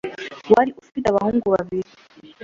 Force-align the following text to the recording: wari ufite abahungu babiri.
wari 0.53 0.71
ufite 0.81 1.05
abahungu 1.07 1.45
babiri. 1.55 1.89